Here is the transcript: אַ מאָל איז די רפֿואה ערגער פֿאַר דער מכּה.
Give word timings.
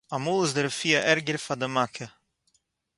אַ 0.15 0.21
מאָל 0.23 0.41
איז 0.43 0.51
די 0.55 0.61
רפֿואה 0.67 0.99
ערגער 1.09 1.37
פֿאַר 1.45 1.57
דער 1.61 1.71
מכּה. 1.77 2.05